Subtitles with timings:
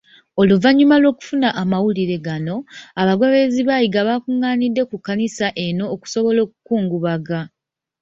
[0.41, 2.55] Oluvannyuma lw'okufuna amawulire gano,
[3.01, 7.39] abagoberezi ba Yiga bakung'anidde ku kkanisa eno okusobola okukungubaga.